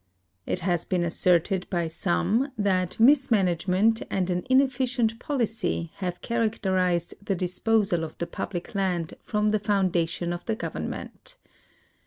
It 0.47 0.61
has 0.61 0.83
been 0.83 1.03
asserted 1.03 1.69
by 1.69 1.87
some 1.87 2.51
that 2.57 2.99
mismanagement 2.99 4.01
and 4.09 4.31
an 4.31 4.41
ineflicient 4.49 5.19
policy 5.19 5.91
have 5.97 6.21
characterized 6.21 7.13
the 7.23 7.35
disposal 7.35 8.03
of 8.03 8.17
the 8.17 8.25
public 8.25 8.73
land 8.73 9.13
from 9.21 9.49
the 9.49 9.59
foundation 9.59 10.33
of 10.33 10.43
the 10.45 10.55
gOA'ern 10.55 10.87
ment. 10.87 11.37